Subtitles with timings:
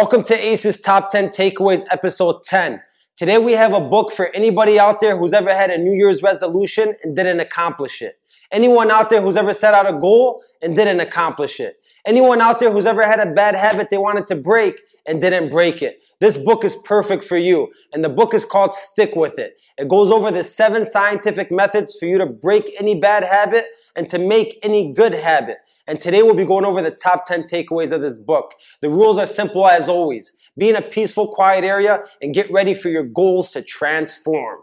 [0.00, 2.80] Welcome to ACE's Top 10 Takeaways, Episode 10.
[3.16, 6.22] Today we have a book for anybody out there who's ever had a New Year's
[6.22, 8.14] resolution and didn't accomplish it.
[8.50, 11.74] Anyone out there who's ever set out a goal and didn't accomplish it.
[12.06, 15.50] Anyone out there who's ever had a bad habit they wanted to break and didn't
[15.50, 16.02] break it.
[16.18, 17.70] This book is perfect for you.
[17.92, 19.60] And the book is called Stick With It.
[19.76, 24.08] It goes over the seven scientific methods for you to break any bad habit and
[24.08, 25.58] to make any good habit.
[25.90, 28.54] And today we'll be going over the top 10 takeaways of this book.
[28.80, 30.32] The rules are simple as always.
[30.56, 34.60] Be in a peaceful, quiet area and get ready for your goals to transform.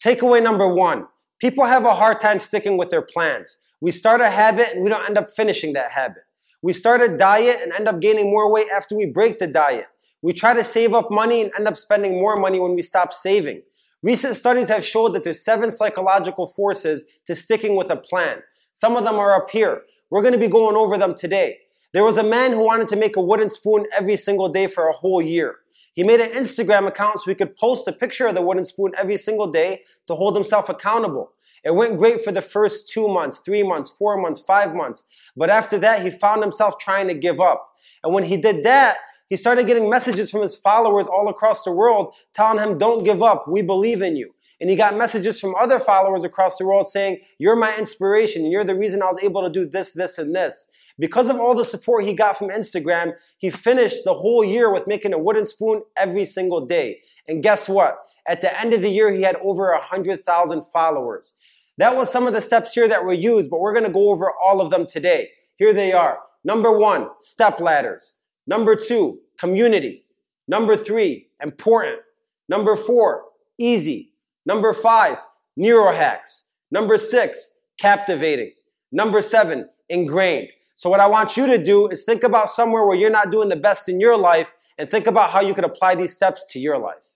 [0.00, 1.08] Takeaway number one.
[1.40, 3.56] People have a hard time sticking with their plans.
[3.80, 6.22] We start a habit and we don't end up finishing that habit.
[6.62, 9.86] We start a diet and end up gaining more weight after we break the diet.
[10.22, 13.12] We try to save up money and end up spending more money when we stop
[13.12, 13.62] saving.
[14.06, 18.38] Recent studies have showed that there's seven psychological forces to sticking with a plan.
[18.72, 19.82] Some of them are up here.
[20.10, 21.58] We're going to be going over them today.
[21.92, 24.86] There was a man who wanted to make a wooden spoon every single day for
[24.86, 25.56] a whole year.
[25.92, 28.92] He made an Instagram account so he could post a picture of the wooden spoon
[28.96, 31.32] every single day to hold himself accountable.
[31.64, 35.02] It went great for the first two months, three months, four months, five months.
[35.36, 37.70] But after that, he found himself trying to give up.
[38.04, 38.98] And when he did that,
[39.28, 43.22] he started getting messages from his followers all across the world telling him, Don't give
[43.22, 43.46] up.
[43.48, 44.32] We believe in you.
[44.60, 48.42] And he got messages from other followers across the world saying, You're my inspiration.
[48.42, 50.68] And you're the reason I was able to do this, this, and this.
[50.98, 54.86] Because of all the support he got from Instagram, he finished the whole year with
[54.86, 57.00] making a wooden spoon every single day.
[57.28, 57.98] And guess what?
[58.26, 61.34] At the end of the year, he had over 100,000 followers.
[61.78, 64.32] That was some of the steps here that were used, but we're to go over
[64.42, 65.30] all of them today.
[65.56, 66.18] Here they are.
[66.42, 68.16] Number one, step ladders.
[68.46, 70.04] Number two, community.
[70.48, 72.00] Number three, important.
[72.48, 73.24] Number four,
[73.58, 74.12] easy.
[74.44, 75.18] Number five,
[75.58, 76.42] neurohacks.
[76.70, 78.52] Number six, captivating.
[78.92, 80.48] Number seven, ingrained.
[80.76, 83.48] So what I want you to do is think about somewhere where you're not doing
[83.48, 86.58] the best in your life and think about how you could apply these steps to
[86.58, 87.14] your life.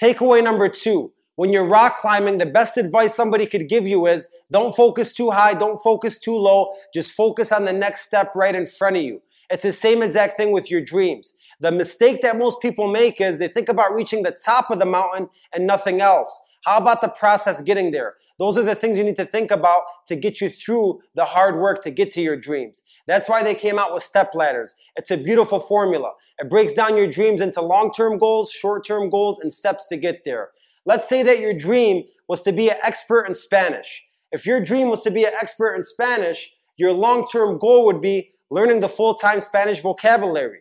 [0.00, 1.12] Takeaway number two.
[1.36, 5.30] When you're rock climbing, the best advice somebody could give you is don't focus too
[5.30, 9.02] high, don't focus too low, just focus on the next step right in front of
[9.02, 9.22] you.
[9.50, 11.34] It's the same exact thing with your dreams.
[11.60, 14.86] The mistake that most people make is they think about reaching the top of the
[14.86, 16.42] mountain and nothing else.
[16.64, 18.16] How about the process getting there?
[18.38, 21.56] Those are the things you need to think about to get you through the hard
[21.56, 22.82] work to get to your dreams.
[23.06, 24.74] That's why they came out with step ladders.
[24.96, 26.12] It's a beautiful formula.
[26.38, 30.50] It breaks down your dreams into long-term goals, short-term goals, and steps to get there.
[30.84, 34.04] Let's say that your dream was to be an expert in Spanish.
[34.30, 38.32] If your dream was to be an expert in Spanish, your long-term goal would be
[38.50, 40.60] learning the full-time Spanish vocabulary.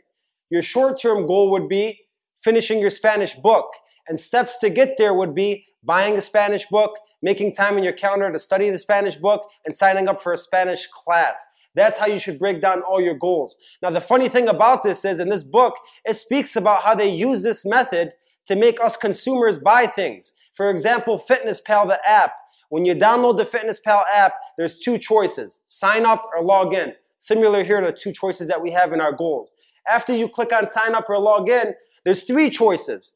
[0.50, 2.02] Your short-term goal would be
[2.36, 3.74] finishing your Spanish book.
[4.08, 7.94] And steps to get there would be buying a Spanish book, making time in your
[7.94, 11.46] calendar to study the Spanish book, and signing up for a Spanish class.
[11.75, 13.58] That's how you should break down all your goals.
[13.81, 15.75] Now, the funny thing about this is in this book,
[16.06, 18.14] it speaks about how they use this method
[18.48, 20.31] to make us consumers buy things.
[20.54, 22.31] For example, Fitness Pal, the app.
[22.69, 26.94] When you download the Fitness Pal app, there's two choices sign up or log in.
[27.17, 29.53] Similar here to two choices that we have in our goals.
[29.89, 31.73] After you click on sign up or log in,
[32.05, 33.13] there's three choices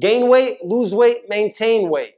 [0.00, 2.14] gain weight, lose weight, maintain weight.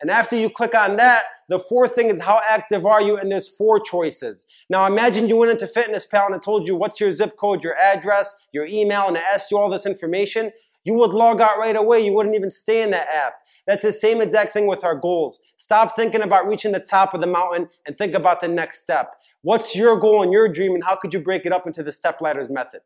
[0.00, 3.16] And after you click on that, the fourth thing is how active are you?
[3.16, 4.46] And there's four choices.
[4.70, 7.64] Now imagine you went into Fitness Pal and it told you what's your zip code,
[7.64, 10.52] your address, your email, and it asked you all this information.
[10.84, 12.00] You would log out right away.
[12.00, 13.34] You wouldn't even stay in that app.
[13.66, 15.40] That's the same exact thing with our goals.
[15.56, 19.16] Stop thinking about reaching the top of the mountain and think about the next step.
[19.48, 21.90] What's your goal and your dream and how could you break it up into the
[21.90, 22.82] step ladders method?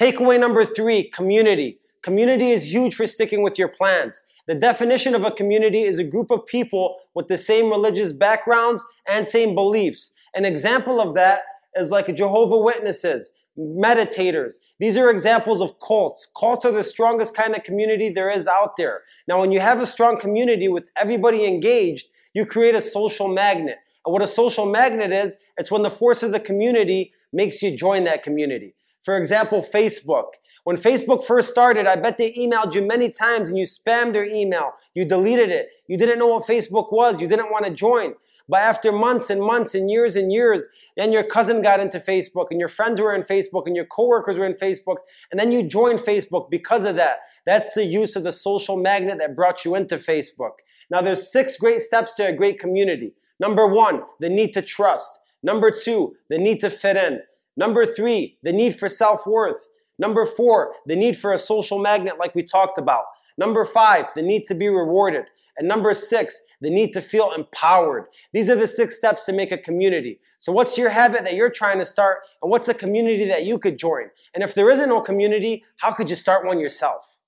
[0.00, 1.80] Takeaway number three, community.
[2.02, 4.22] Community is huge for sticking with your plans.
[4.46, 8.82] The definition of a community is a group of people with the same religious backgrounds
[9.06, 10.14] and same beliefs.
[10.34, 11.40] An example of that
[11.76, 14.54] is like Jehovah Witnesses, meditators.
[14.80, 16.26] These are examples of cults.
[16.40, 19.02] Cults are the strongest kind of community there is out there.
[19.26, 23.76] Now, when you have a strong community with everybody engaged, you create a social magnet.
[24.04, 27.76] And what a social magnet is, it's when the force of the community makes you
[27.76, 28.74] join that community.
[29.02, 30.32] For example, Facebook.
[30.64, 34.26] When Facebook first started, I bet they emailed you many times and you spammed their
[34.26, 34.72] email.
[34.94, 35.68] You deleted it.
[35.86, 37.20] You didn't know what Facebook was.
[37.20, 38.14] You didn't want to join.
[38.48, 42.46] But after months and months and years and years, then your cousin got into Facebook
[42.50, 44.96] and your friends were in Facebook and your coworkers were in Facebook.
[45.30, 47.18] And then you joined Facebook because of that.
[47.44, 50.52] That's the use of the social magnet that brought you into Facebook.
[50.90, 53.12] Now there's six great steps to a great community.
[53.40, 55.20] Number one, the need to trust.
[55.42, 57.20] Number two, the need to fit in.
[57.56, 59.68] Number three, the need for self-worth.
[59.98, 63.04] Number four, the need for a social magnet like we talked about.
[63.36, 65.24] Number five, the need to be rewarded.
[65.56, 68.04] And number six, the need to feel empowered.
[68.32, 70.20] These are the six steps to make a community.
[70.38, 73.58] So what's your habit that you're trying to start and what's a community that you
[73.58, 74.10] could join?
[74.34, 77.18] And if there isn't no community, how could you start one yourself?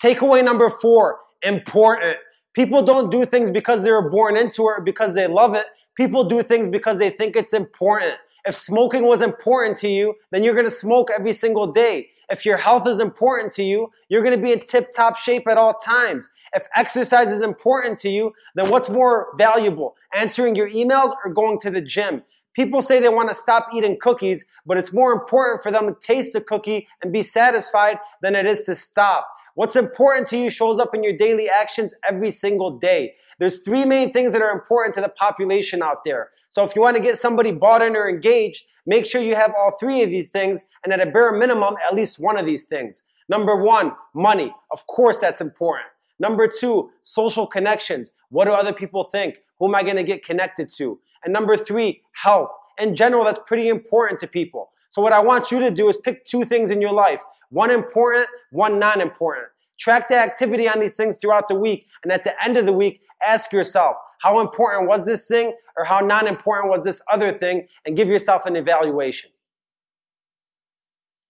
[0.00, 2.18] Takeaway number four, important.
[2.52, 5.66] People don't do things because they were born into it or because they love it.
[5.94, 8.16] People do things because they think it's important.
[8.44, 12.08] If smoking was important to you, then you're gonna smoke every single day.
[12.30, 15.58] If your health is important to you, you're gonna be in tip top shape at
[15.58, 16.28] all times.
[16.54, 19.96] If exercise is important to you, then what's more valuable?
[20.14, 22.22] Answering your emails or going to the gym?
[22.54, 25.94] People say they want to stop eating cookies, but it's more important for them to
[26.00, 29.28] taste the cookie and be satisfied than it is to stop.
[29.54, 33.14] What's important to you shows up in your daily actions every single day.
[33.38, 36.30] There's three main things that are important to the population out there.
[36.48, 39.52] So if you want to get somebody bought in or engaged, make sure you have
[39.58, 42.64] all three of these things and at a bare minimum, at least one of these
[42.64, 43.02] things.
[43.28, 44.54] Number one, money.
[44.70, 45.88] Of course, that's important.
[46.18, 48.12] Number two, social connections.
[48.28, 49.38] What do other people think?
[49.58, 51.00] Who am I going to get connected to?
[51.24, 52.50] And number three, health.
[52.78, 54.70] In general, that's pretty important to people.
[54.90, 57.22] So what I want you to do is pick two things in your life.
[57.50, 59.48] One important, one non-important.
[59.78, 61.86] Track the activity on these things throughout the week.
[62.02, 65.84] And at the end of the week, ask yourself, how important was this thing or
[65.84, 67.66] how non-important was this other thing?
[67.84, 69.30] And give yourself an evaluation.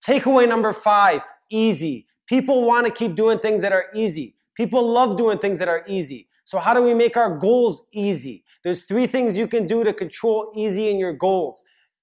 [0.05, 2.07] Takeaway number five, easy.
[2.27, 4.35] People want to keep doing things that are easy.
[4.57, 6.29] People love doing things that are easy.
[6.45, 8.45] So how do we make our goals easy?
[8.65, 11.63] There's three things you can do to control easy in your goals.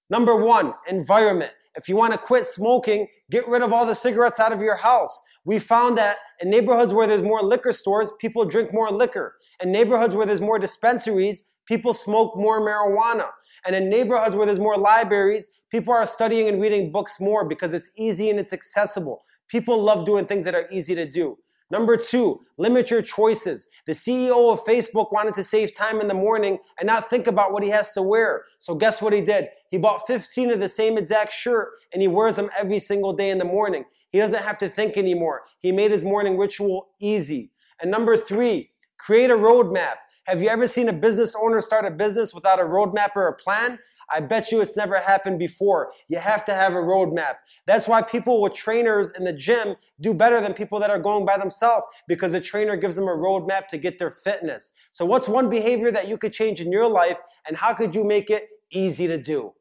[0.10, 1.54] Number one, environment.
[1.76, 4.78] If you want to quit smoking, get rid of all the cigarettes out of your
[4.78, 5.22] house.
[5.46, 9.36] We found that in neighborhoods where there's more liquor stores, people drink more liquor.
[9.62, 13.30] In neighborhoods where there's more dispensaries, people smoke more marijuana.
[13.66, 17.74] And in neighborhoods where there's more libraries, people are studying and reading books more because
[17.74, 19.24] it's easy and it's accessible.
[19.50, 21.38] People love doing things that are easy to do.
[21.70, 23.68] Number two, limit your choices.
[23.86, 27.52] The CEO of Facebook wanted to save time in the morning and not think about
[27.52, 28.46] what he has to wear.
[28.58, 29.50] So guess what he did?
[29.70, 33.30] He bought 15 of the same exact shirt and he wears them every single day
[33.30, 33.84] in the morning.
[34.12, 35.44] He doesn't have to think anymore.
[35.60, 37.52] He made his morning ritual easy.
[37.82, 39.96] And number three, create a roadmap.
[40.24, 43.36] Have you ever seen a business owner start a business without a roadmap or a
[43.36, 43.80] plan?
[44.10, 45.92] I bet you it's never happened before.
[46.08, 47.36] You have to have a roadmap.
[47.66, 51.26] That's why people with trainers in the gym do better than people that are going
[51.26, 54.74] by themselves because the trainer gives them a roadmap to get their fitness.
[54.92, 58.04] So what's one behavior that you could change in your life and how could you
[58.04, 59.54] make it easy to do?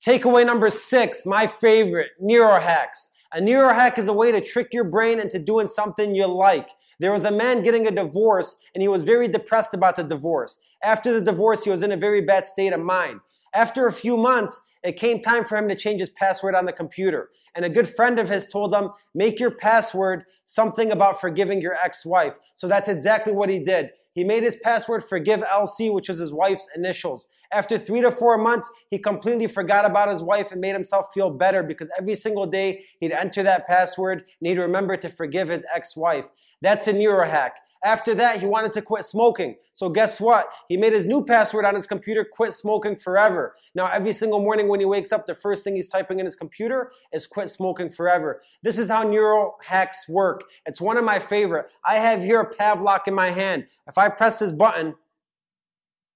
[0.00, 3.10] Takeaway number six, my favorite, neurohacks.
[3.32, 6.68] A neurohack is a way to trick your brain into doing something you like.
[6.98, 10.58] There was a man getting a divorce and he was very depressed about the divorce.
[10.82, 13.20] After the divorce, he was in a very bad state of mind.
[13.54, 16.72] After a few months, it came time for him to change his password on the
[16.72, 17.30] computer.
[17.54, 21.74] And a good friend of his told him, make your password something about forgiving your
[21.74, 22.36] ex-wife.
[22.54, 23.90] So that's exactly what he did.
[24.20, 27.26] He made his password forgive LC, which was his wife's initials.
[27.50, 31.30] After three to four months, he completely forgot about his wife and made himself feel
[31.30, 35.64] better because every single day he'd enter that password and he'd remember to forgive his
[35.74, 36.28] ex-wife.
[36.60, 37.52] That's a neurohack.
[37.82, 39.56] After that, he wanted to quit smoking.
[39.72, 40.48] So guess what?
[40.68, 43.54] He made his new password on his computer, quit smoking forever.
[43.74, 46.36] Now, every single morning when he wakes up, the first thing he's typing in his
[46.36, 48.42] computer is quit smoking forever.
[48.62, 50.44] This is how neural hacks work.
[50.66, 51.70] It's one of my favorite.
[51.84, 53.66] I have here a Pavlok in my hand.
[53.86, 54.94] If I press this button,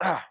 [0.02, 0.26] ah,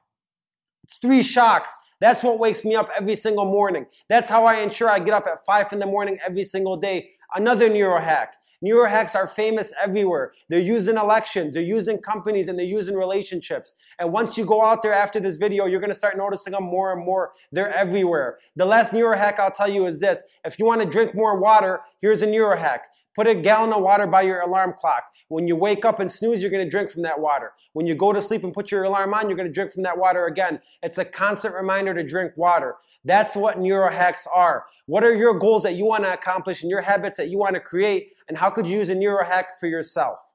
[0.83, 1.75] it's three shocks.
[1.99, 3.87] That's what wakes me up every single morning.
[4.09, 7.11] That's how I ensure I get up at five in the morning every single day.
[7.33, 8.35] Another neural hack.
[8.63, 10.31] Neurohacks are famous everywhere.
[10.49, 13.75] They're used in elections, they're used in companies, and they're used in relationships.
[13.99, 16.93] And once you go out there after this video, you're gonna start noticing them more
[16.93, 17.31] and more.
[17.51, 18.37] They're everywhere.
[18.55, 20.23] The last neurohack I'll tell you is this.
[20.45, 22.79] If you wanna drink more water, here's a neurohack.
[23.15, 25.03] Put a gallon of water by your alarm clock.
[25.27, 27.53] When you wake up and snooze, you're going to drink from that water.
[27.73, 29.83] When you go to sleep and put your alarm on, you're going to drink from
[29.83, 30.61] that water again.
[30.81, 32.75] It's a constant reminder to drink water.
[33.05, 34.65] That's what neurohacks are.
[34.85, 37.53] What are your goals that you want to accomplish and your habits that you want
[37.55, 38.12] to create?
[38.27, 40.33] And how could you use a neurohack for yourself?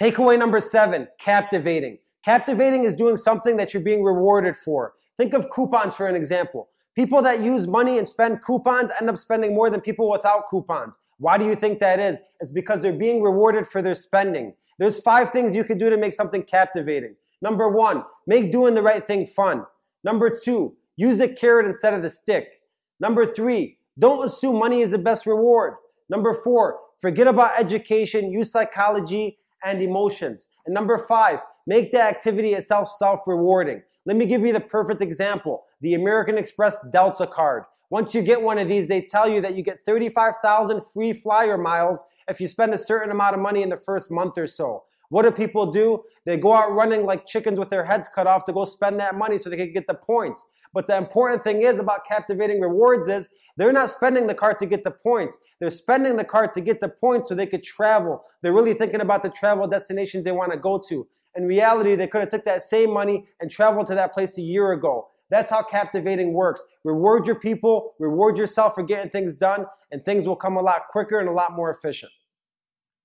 [0.00, 1.98] Takeaway number seven, captivating.
[2.24, 4.94] Captivating is doing something that you're being rewarded for.
[5.16, 6.68] Think of coupons for an example.
[6.94, 10.98] People that use money and spend coupons end up spending more than people without coupons.
[11.18, 12.20] Why do you think that is?
[12.40, 14.54] It's because they're being rewarded for their spending.
[14.78, 17.16] There's five things you can do to make something captivating.
[17.42, 19.64] Number one, make doing the right thing fun.
[20.02, 22.60] Number two, Use the carrot instead of the stick.
[23.00, 25.76] Number three, don't assume money is the best reward.
[26.10, 30.48] Number four, forget about education, use psychology and emotions.
[30.66, 33.82] And number five, make the activity itself self-rewarding.
[34.06, 35.62] Let me give you the perfect example.
[35.80, 37.62] The American Express Delta card.
[37.90, 41.56] Once you get one of these, they tell you that you get 35,000 free flyer
[41.56, 44.84] miles if you spend a certain amount of money in the first month or so.
[45.10, 46.04] What do people do?
[46.24, 49.16] They go out running like chickens with their heads cut off to go spend that
[49.16, 50.48] money so they can get the points.
[50.72, 54.66] But the important thing is about captivating rewards is they're not spending the card to
[54.66, 55.36] get the points.
[55.58, 58.22] They're spending the card to get the points so they could travel.
[58.40, 61.06] They're really thinking about the travel destinations they want to go to.
[61.34, 64.42] In reality, they could have took that same money and traveled to that place a
[64.42, 65.08] year ago.
[65.28, 66.64] That's how captivating works.
[66.84, 70.82] Reward your people, reward yourself for getting things done, and things will come a lot
[70.88, 72.12] quicker and a lot more efficient.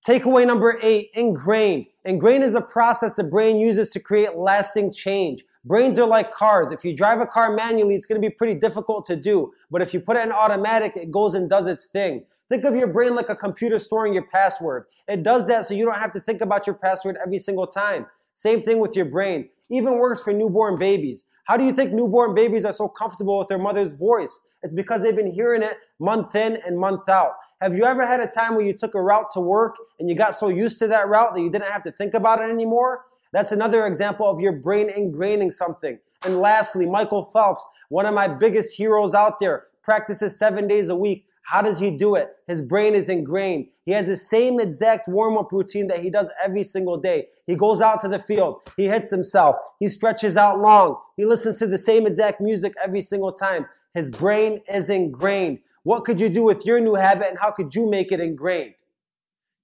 [0.05, 1.87] Takeaway number eight, ingrained.
[2.03, 5.43] Ingrained is a process the brain uses to create lasting change.
[5.63, 6.71] Brains are like cars.
[6.71, 9.51] If you drive a car manually, it's going to be pretty difficult to do.
[9.71, 12.23] But if you put it in automatic, it goes and does its thing.
[12.49, 14.85] Think of your brain like a computer storing your password.
[15.07, 18.05] It does that so you don't have to think about your password every single time.
[18.35, 19.49] Same thing with your brain.
[19.71, 21.25] Even works for newborn babies.
[21.45, 24.39] How do you think newborn babies are so comfortable with their mother's voice?
[24.61, 27.33] It's because they've been hearing it month in and month out.
[27.61, 30.15] Have you ever had a time where you took a route to work and you
[30.15, 33.05] got so used to that route that you didn't have to think about it anymore?
[33.31, 35.97] That's another example of your brain ingraining something.
[36.25, 40.95] And lastly, Michael Phelps, one of my biggest heroes out there, practices seven days a
[40.97, 41.27] week.
[41.43, 42.31] How does he do it?
[42.45, 43.67] His brain is ingrained.
[43.85, 47.27] He has the same exact warm up routine that he does every single day.
[47.47, 48.63] He goes out to the field.
[48.75, 49.55] He hits himself.
[49.79, 50.99] He stretches out long.
[51.15, 53.67] He listens to the same exact music every single time.
[53.93, 55.59] His brain is ingrained.
[55.85, 58.73] What could you do with your new habit and how could you make it ingrained?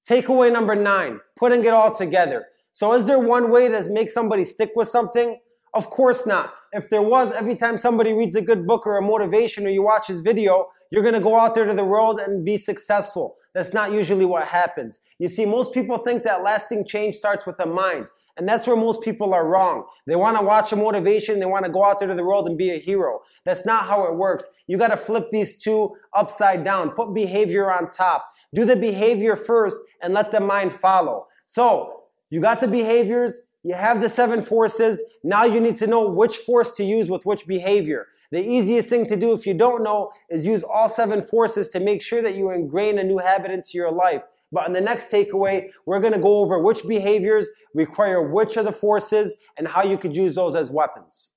[0.08, 2.46] Takeaway number nine, putting it all together.
[2.72, 5.40] So is there one way to make somebody stick with something?
[5.74, 6.54] Of course not.
[6.74, 9.82] If there was, every time somebody reads a good book or a motivation or you
[9.82, 13.38] watch his video, you're going to go out there to the world and be successful.
[13.56, 15.00] That's not usually what happens.
[15.18, 18.06] You see, most people think that lasting change starts with a mind.
[18.38, 19.86] And that's where most people are wrong.
[20.08, 21.40] They want to watch a motivation.
[21.40, 23.22] They want to go out there to the world and be a hero.
[23.44, 24.50] That's not how it works.
[24.68, 26.92] You got to flip these two upside down.
[26.92, 28.32] Put behavior on top.
[28.54, 31.28] Do the behavior first and let the mind follow.
[31.46, 35.04] So you got the behaviors, you have the seven forces.
[35.24, 38.08] Now you need to know which force to use with which behavior.
[38.32, 41.80] The easiest thing to do if you don't know is use all seven forces to
[41.80, 44.24] make sure that you ingrain a new habit into your life.
[44.52, 48.66] But in the next takeaway, we're going to go over which behaviors require which of
[48.66, 51.32] the forces and how you could use those as weapons.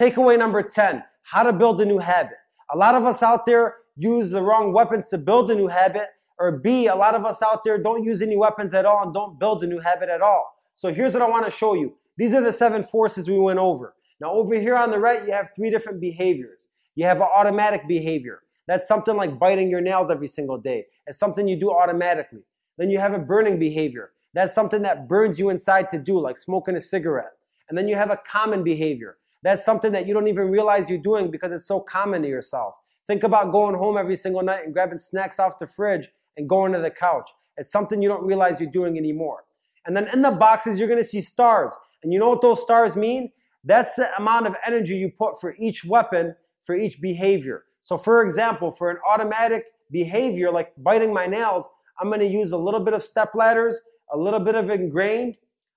[0.00, 2.36] Takeaway number 10, how to build a new habit.
[2.72, 6.06] A lot of us out there use the wrong weapons to build a new habit
[6.38, 9.12] or B, a lot of us out there don't use any weapons at all and
[9.12, 10.54] don't build a new habit at all.
[10.76, 11.94] So here's what I want to show you.
[12.16, 13.94] These are the seven forces we went over.
[14.20, 16.68] Now over here on the right, you have three different behaviors.
[16.94, 18.42] You have an automatic behavior.
[18.68, 20.86] That's something like biting your nails every single day.
[21.06, 22.44] It's something you do automatically.
[22.76, 24.12] Then you have a burning behavior.
[24.34, 27.32] That's something that burns you inside to do, like smoking a cigarette.
[27.68, 29.16] And then you have a common behavior.
[29.42, 32.74] That's something that you don't even realize you're doing because it's so common to yourself.
[33.06, 36.72] Think about going home every single night and grabbing snacks off the fridge and going
[36.74, 37.30] to the couch.
[37.56, 39.44] It's something you don't realize you're doing anymore.
[39.86, 41.74] And then in the boxes, you're to see stars.
[42.02, 43.32] And you know what those stars mean?
[43.64, 47.64] That's the amount of energy you put for each weapon, for each behavior.
[47.88, 51.66] So, for example, for an automatic behavior like biting my nails,
[51.98, 53.80] I'm going to use a little bit of step ladders,
[54.12, 55.36] a little bit of ingrained,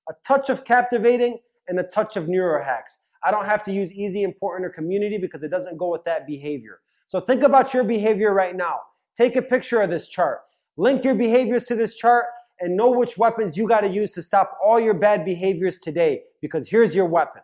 [0.09, 1.39] a touch of captivating,
[1.69, 3.05] and a touch of neurohacks.
[3.23, 6.27] I don't have to use easy, important, or community because it doesn't go with that
[6.27, 6.81] behavior.
[7.07, 8.81] So think about your behavior right now.
[9.15, 10.41] Take a picture of this chart.
[10.75, 12.25] Link your behaviors to this chart
[12.59, 16.23] and know which weapons you got to use to stop all your bad behaviors today
[16.41, 17.41] because here's your weapon.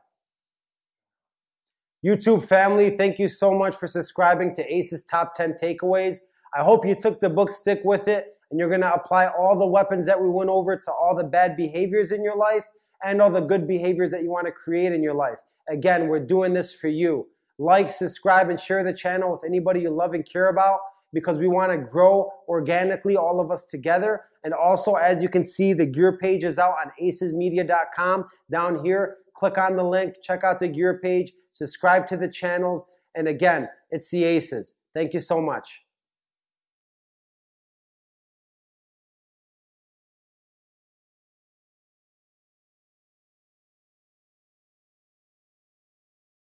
[2.05, 6.17] YouTube family, thank you so much for subscribing to ACE's Top 10 Takeaways.
[6.55, 9.57] I hope you took the book, stick with it, and you're going to apply all
[9.57, 12.65] the weapons that we went over to all the bad behaviors in your life
[13.03, 15.39] and all the good behaviors that you want to create in your life.
[15.69, 17.27] Again, we're doing this for you.
[17.57, 20.77] Like, subscribe, and share the channel with anybody you love and care about
[21.13, 24.21] because we want to grow organically, all of us together.
[24.43, 29.17] And also, as you can see, the gear page is out on acesmedia.com down here.
[29.35, 32.85] Click on the link, check out the gear page, subscribe to the channels.
[33.15, 34.75] And again, it's the Aces.
[34.93, 35.86] Thank you so much.